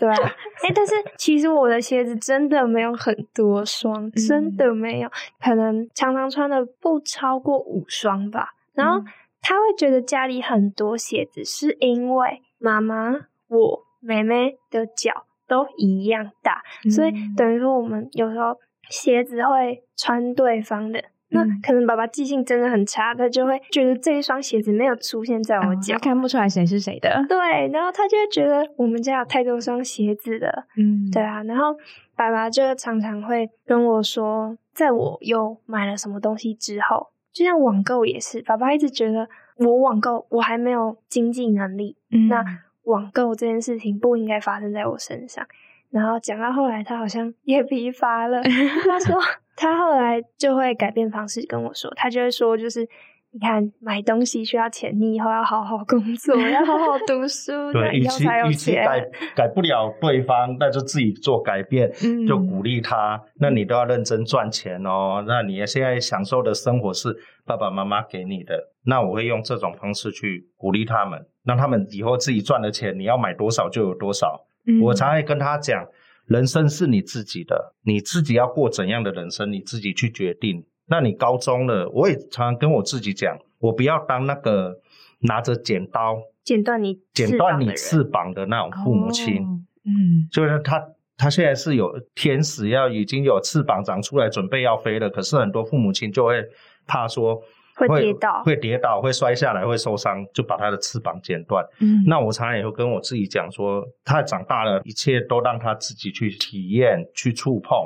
[0.00, 0.16] 对啊。
[0.64, 5.08] 哎，但是其实我的鞋子真的没有很多双，真的没有，
[5.40, 8.48] 可能常常穿的不超过五双吧。
[8.74, 9.00] 然后
[9.40, 12.42] 他会觉得家里很多鞋子，是因为。
[12.58, 13.14] 妈妈，
[13.48, 18.58] 我妹妹的脚都一样大，所以等于说我们有时候
[18.90, 21.02] 鞋子会穿对方的。
[21.30, 27.22] 那可能爸爸记性真的很差，他就会觉得这一双鞋子没有出现在我脚，看不出来谁是谁的。
[27.28, 30.66] 对，然后他就会觉得我们家有太多双鞋子了。
[30.78, 31.42] 嗯，对啊。
[31.42, 31.76] 然后
[32.16, 39.28] 爸爸就常常会跟我说，在我又买了什么东西之后，就像网购也是，爸爸一直觉得。
[39.58, 41.96] 我网购，我还没有经济能力，
[42.28, 42.44] 那
[42.84, 45.46] 网购这件事情不应该发生在我身上。
[45.90, 48.42] 然后讲到后来，他好像也疲乏了，
[48.84, 49.20] 他说
[49.56, 52.88] 他后来就会改变方式跟我说，他就会说就是。
[53.30, 58.82] 你看，买东西需要钱，你以后要好好工作，要好好读书， 对，以后才有钱。
[58.84, 61.92] 改改不了对方，那就自己做改变，
[62.26, 63.20] 就鼓励他。
[63.38, 65.22] 那你都要认真赚钱哦。
[65.28, 67.14] 那你现在享受的生活是
[67.44, 74.46] 爸爸妈妈给你的，那我会用这种方式去鼓励他们，让他们以后自己赚的钱，你要买多少就有多少。
[74.82, 75.86] 我常会跟他讲，
[76.26, 80.64] 人生是你自己的，你自己要过怎样的人生，你自己去决定。
[80.90, 84.80] 那你高中了，我也常常跟我自己讲，我不要当那个
[85.20, 89.42] 拿着剪刀剪断你剪断你翅膀的那种父母亲。
[89.84, 90.82] 嗯，就是他
[91.16, 96.42] 他现在是有天使要已经有翅膀长出来准备要飞了，可是很多父母亲就会
[96.86, 97.42] 怕说
[97.74, 101.62] 会跌倒，会跌倒，会摔下来，会受伤，就把他的翅膀剪断。
[101.80, 107.76] 嗯，那我常常也会跟我自己讲说，他长大了，一切都让他自己去体验、去触碰。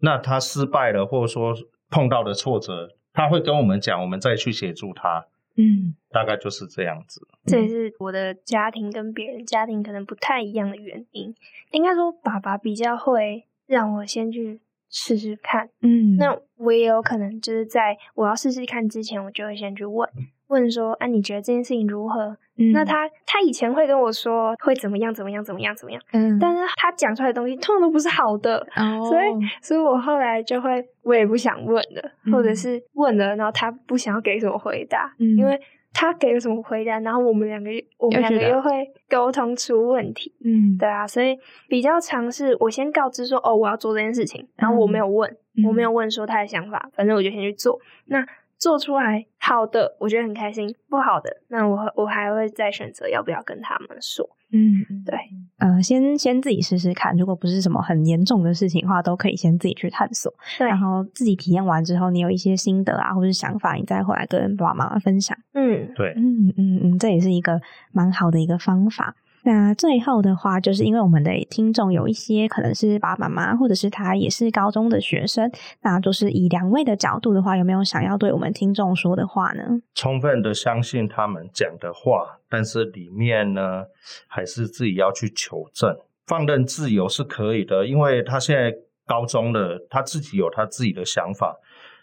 [0.00, 1.54] 那他失败了，或者说。
[1.90, 5.26] 碰到的挫折，他会跟我们讲，我们再去协助他。
[5.56, 7.26] 嗯，大概就是这样子。
[7.44, 11.34] 这也是我的家庭跟别人家庭可能不太一样的原因。
[11.72, 15.68] 应该说，爸爸比较会让我先去试试看。
[15.80, 20.08] 嗯，那我也有可能就是在我要试试看之前，我就会先去问
[20.46, 22.38] 问说，啊，你觉得这件事情如何？
[22.72, 29.26] 那他他以前会跟我说会怎么样怎么样怎么样怎么样，嗯，但是他讲出来的东西通常都不是好的，哦， 所以
[29.62, 35.58] 所以我后来就会我也不想问了，或者是问了，然后他不想要给什么回答，嗯，因为。
[35.92, 41.36] 他给了什么回答，然后我们两个我们两个又会沟通出问题，嗯，对啊，所以
[41.68, 45.28] 比较尝试我先告知说哦我要做这件事情，然后我没有问，
[45.66, 47.76] 我没有问说他的想法，反正我就先去做。
[48.06, 48.24] 那
[48.60, 54.28] 做出来好的，我觉得很开心；不好的，那我我还会再选择要不要跟他们说。
[54.52, 55.16] 嗯，对，
[55.58, 60.30] 呃，先先自己试试看，如果不是什么很严重的事情的话，都可以先自己去探索。
[60.58, 65.34] 对，然后自己体验完之后，你有一些心得啊，或者想法，你再回来跟爸爸妈妈分享。
[65.54, 67.60] 嗯，对，嗯嗯嗯，这也是一个
[67.92, 69.14] 蛮好的一个方法。
[69.42, 75.50] 那最后的话，就是因为我们的听众有一些可能是爸爸妈妈，或者是他也是高中的学生，
[75.82, 79.62] 那就是以两位的角度的话，有没有想要对我们听众说的话呢？
[79.94, 83.84] 充分的相信他们讲的话，但是里面呢，
[84.26, 85.96] 还是自己要去求证。
[86.26, 88.72] 放任自由是可以的，因为他现在
[89.06, 91.56] 高中了，他自己有他自己的想法，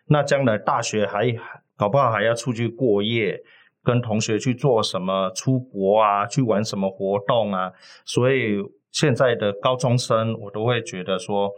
[0.07, 1.33] 那将来大学还
[1.77, 3.39] 搞不好还要出去过夜。
[3.88, 7.71] 跟同学去做什么出国啊，去玩什么活动啊？
[8.03, 8.57] 所以
[8.91, 11.49] 现在的高中生，我都会觉得说，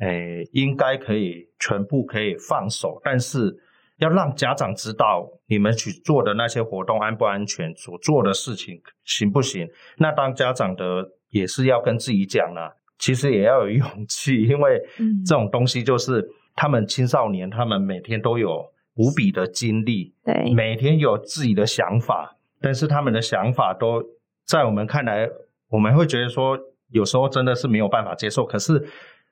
[0.00, 3.56] 哎，应该可以全部可以放手，但是
[3.98, 9.64] 要让家长知道你们去做的那些活动安不安全，所做的事情行不行？
[9.98, 14.82] 那当家长的也是要跟自己讲了，其实也要有勇气，因为
[15.24, 18.66] 这种东西就是他们青少年，他们每天都有。
[18.98, 24.02] 无比的精力，对，每天有自己的想法，但是他们的想法都
[24.44, 25.30] 在我们看来，
[25.70, 26.58] 我们会觉得说，
[26.90, 28.44] 有时候真的是没有办法接受。
[28.44, 28.84] 可是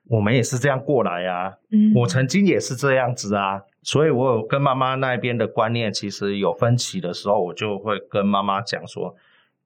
[0.08, 9.16] 我们也是这样过来啊，嗯，我曾经也是这样子啊，所以我有跟妈妈那边的观念其实有分歧的时候，我就会跟妈妈讲说，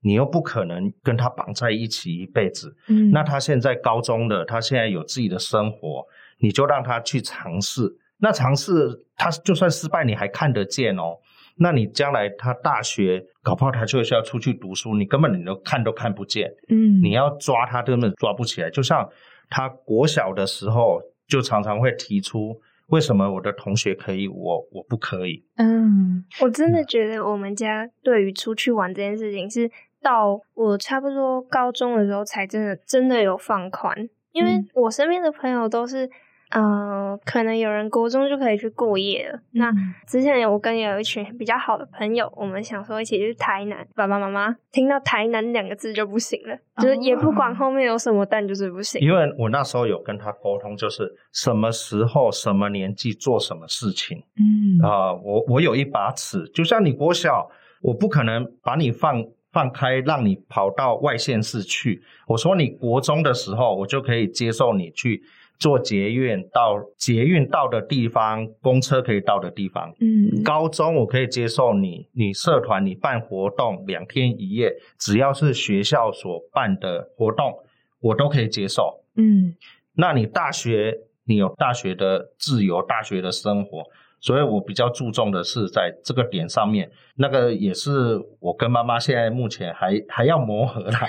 [0.00, 6.06] 你又不可能跟他绑在一起一辈子，嗯，那他现在高中的，他现在有自己的生活，
[6.38, 7.98] 你就让他去尝试。
[8.20, 11.16] 那尝试他就算失败，你还看得见哦。
[11.56, 16.50] 那你将来他大学搞不好他就是要出去读书，你根本你都看都看不见。
[16.68, 18.70] 嗯，你要抓他根本抓不起来。
[18.70, 19.06] 就像
[19.50, 22.58] 他国小的时候，就常常会提出
[22.88, 25.44] 为什么我的同学可以，我我不可以。
[25.56, 36.08] 嗯，我真的觉得我们家对于出去玩这件事情，是到我差不多高中的时候才真的真的有放宽，因为我身边的朋友都是。
[36.50, 39.38] 嗯，可能有人国中就可以去过夜了。
[39.52, 39.72] 那
[40.06, 49.00] 之前我跟有一群比较好的朋友，我们想说一起去台南，爸爸妈妈听到台南两个字就不行了，就是也不管后面有什么，但就是不行。
[49.00, 54.18] 因为我那时候有跟他沟通，就是什么时候、什么年纪做什么事情。
[54.36, 57.48] 嗯啊，我我有一把尺，就像你国小，
[57.80, 62.02] 我不可能把你放放开，让你跑到外县市去。
[62.26, 65.22] 我说你国中的时候，我就可以接受你去。
[65.60, 69.94] 坐捷运到捷运到的地方，公车可以到的地方。
[70.00, 77.52] 嗯，高中我可以接受你，你社团你办活动两天一夜，只要是学校所办的活动，
[78.00, 79.04] 我都可以接受。
[79.16, 79.54] 嗯，
[79.92, 83.84] 那你大学你有大学的自由，大学的生活。
[84.20, 91.08] 所以我比较注重的是在这个点上面，那个也是我跟妈妈现在目前还 还要磨合啦，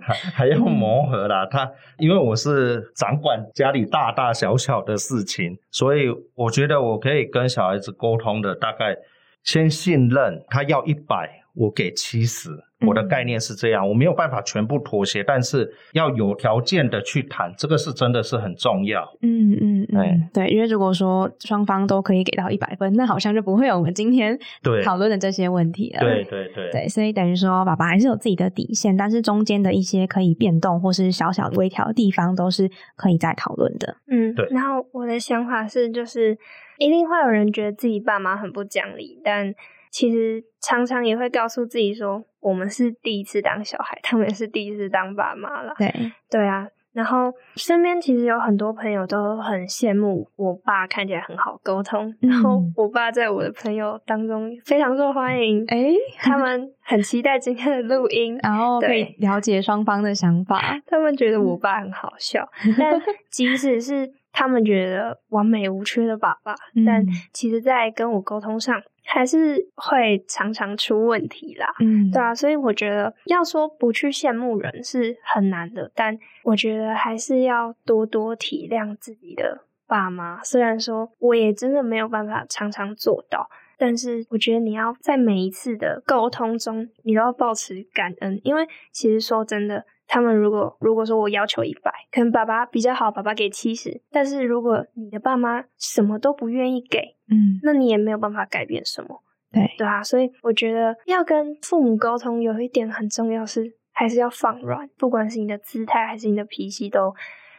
[0.00, 1.44] 还还要磨合啦。
[1.46, 8.96] 他因为我是掌管家里大大小小的事情，所以我觉得我可以跟小孩子沟通的，大概
[9.42, 12.50] 先信任他要一百，我给七十。
[12.86, 19.02] 我的概念是这样，我没有办法全部妥协，但是要有条件的去谈，这个是真的是很重要。
[19.22, 24.38] 嗯嗯嗯，对，因为如果说双方都可以给到一百分，那好像就不会有我们今天
[24.84, 26.00] 讨论的这些问题了。
[26.00, 33.96] 对对对，对，所以等于说，爸爸还是有自己的底线，但是中间的一些可以变动或是小小微调的地方，都是可以再讨论的。
[34.08, 34.46] 嗯，对。
[34.50, 36.38] 然后我的想法是，就是
[36.78, 39.54] 一定会有人觉得自己爸妈很不讲理，但。
[39.94, 45.72] 其实常常也会告诉自己说，我们是第一次当小孩，他们也是第一次当爸妈了。
[45.78, 45.88] 对
[46.28, 52.12] 对啊，然后身边其实有很多朋友都很羡慕我爸，看起来很好沟通。
[52.18, 60.76] 然后我爸在我的朋友当中非常受欢迎，哎，他们很期待今天的录音，然后可以了解双方的想法。
[60.88, 62.44] 他们觉得我爸很好笑，
[62.76, 66.52] 但 即使是他们觉得完美无缺的爸爸，
[66.84, 68.82] 但其实在跟我沟通上。
[69.04, 83.48] 还是会常常出问题啦，嗯，对啊，所以我觉得要说不去羡慕人是很难的，但我觉得还是要多多体谅自己的爸妈，虽然说我也真的没有办法常常做到，
[83.78, 103.76] 但是我觉得你要在每一次的沟通中，你都要保持感恩，因为其实说真的，他们如果如果说我要求一百，可能爸爸比较好，爸爸给七十，但是如果你的爸妈什么都不愿意给，嗯，那你也没有办法改变什么，对对啊，所以我觉得要跟父母沟通，有一点很重要是。
[103.96, 107.14] 还是要放软，不管是你的姿态还是你的脾气，都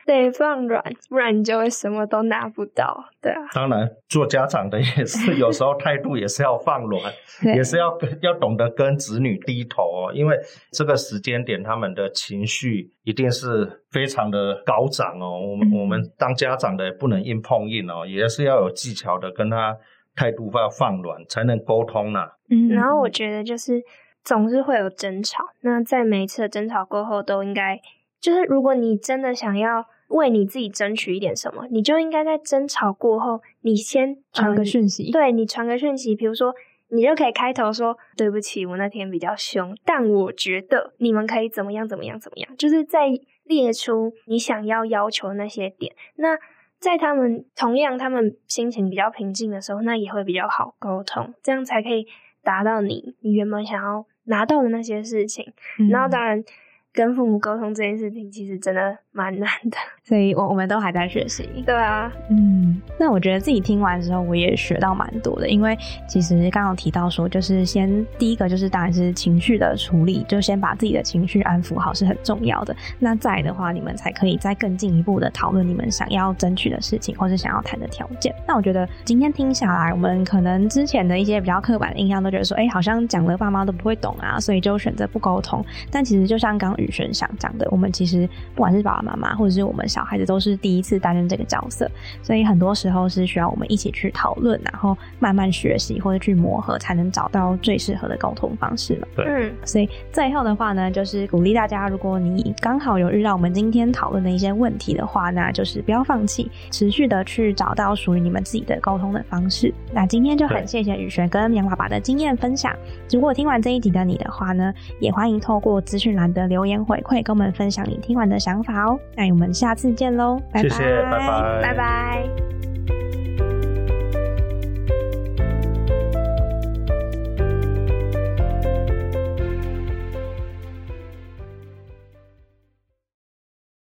[0.05, 3.05] 得放软，不然你就会什么都拿不到。
[3.21, 7.01] 对啊，当然做家长的也是有时候态度也是要放软，
[7.55, 10.37] 也是要要懂得跟子女低头哦，因为
[10.71, 15.39] 这个时间点他们的情绪一定是非常的高涨哦。
[15.39, 19.75] 我们我们当家长的不能硬碰硬哦，也是要有技巧的跟他
[20.15, 22.19] 态度要放软，才能沟通呢。
[22.49, 23.81] 嗯，然后我觉得就是。
[24.27, 27.79] 总是会有争吵，那在每一次的争吵过后，都应该
[28.19, 36.53] 就是，如果你真的想要为你自己争取一点什么，你就应该在争吵过后，你先传个讯息，对你传个讯息，比如说，
[36.89, 43.07] 你就可以开头说：“对不起，我那天比较凶，但我觉得你们可以怎么样怎么样怎么样。”就是在
[43.43, 45.95] 列出你想要要求那些点。
[46.15, 46.37] 那
[46.79, 52.05] 在他们同样他们心情比较平静的时候，那也会比较好沟通，这样才可以
[52.43, 54.05] 达到你你原本想要。
[54.27, 55.53] 拿到的那些事情，
[55.91, 56.43] 然后当然
[56.91, 59.78] 跟父母沟通这件事情，其实真的蛮难的。
[60.03, 61.49] 所以，我我们都还在学习。
[61.66, 65.49] 对啊，嗯，那我觉得自己听完之后，我也学到蛮多的。
[65.49, 65.76] 因为
[66.07, 72.76] 其实刚刚提到说，就是先第一个就是当然是情绪的处理，就先把自己的情绪安抚好是很重要的。
[72.99, 78.32] 那再的话，你们才可以再更进一步的讨论你们想要争取的事情，或是想要谈的条件。
[78.47, 85.66] 那我觉得今天听下来，我们可能之前的一些比较刻板的印象，都觉得说，哎，好像讲了爸妈都不会懂啊，所以就选择不沟通。
[85.89, 89.85] 但其实就像刚宇轩想讲的，我们其实不管是爸爸妈妈，或者是我们。
[89.87, 91.87] 小孩子都是第一次担任这个角色，
[92.23, 99.07] 所以很多时候是需要我们一起去讨论，然后慢慢学习或者去磨合，才能找到最适合的沟通方式嘛。
[99.15, 109.73] 对，所以最后的话呢，就是鼓励大家，如果你刚好有遇到我们今天讨论的一些问题的话，那就是不要放弃，持续的去找到属于你们自己的沟通的方式。
[109.93, 112.75] 那今天就很谢谢雨璇跟杨爸爸的经验分享。
[113.11, 118.94] 如果听完这一集的你的话呢，也欢迎透过资讯栏的留言回馈，跟我们分享你听完的想法哦。
[119.15, 119.95] 那我们下次。
[119.95, 123.04] 见喽，谢谢，拜拜，拜拜。